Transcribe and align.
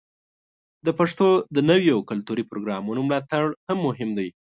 د 0.85 0.87
پښتو 0.99 1.27
د 1.55 1.57
نویو 1.69 1.97
کلتوري 2.09 2.43
پروګرامونو 2.51 3.01
ملاتړ 3.07 3.43
مهم 3.85 4.09
دی. 4.17 4.29